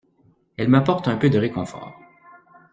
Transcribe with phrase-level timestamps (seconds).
[0.57, 1.95] Elle m'apporte un peu de réconfort.